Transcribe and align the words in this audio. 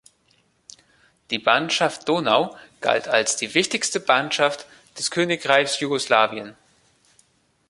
Die 1.29 1.37
Banschaft 1.37 2.09
Donau 2.09 2.57
galt 2.79 3.07
als 3.07 3.35
die 3.35 3.53
wichtigste 3.53 3.99
Banschaft 3.99 4.65
des 4.97 5.11
Königreichs 5.11 5.79
Jugoslawien. 5.79 6.55